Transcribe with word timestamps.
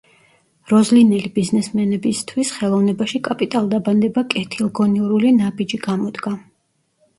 როზლინელი 0.69 1.29
ბიზნესმენებისთვის 1.35 2.55
ხელოვნებაში 2.55 3.23
კაპიტალდაბანდება 3.29 4.25
კეთილგონივრული 4.35 5.37
ნაბიჯი 5.39 5.83
გამოდგა. 5.89 6.37